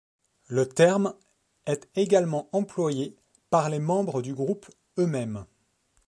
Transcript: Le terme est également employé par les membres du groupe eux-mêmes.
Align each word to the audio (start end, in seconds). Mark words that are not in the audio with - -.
Le 0.47 0.67
terme 0.67 1.13
est 1.67 1.87
également 1.93 2.49
employé 2.53 3.15
par 3.51 3.69
les 3.69 3.77
membres 3.77 4.23
du 4.23 4.33
groupe 4.33 4.67
eux-mêmes. 4.97 5.45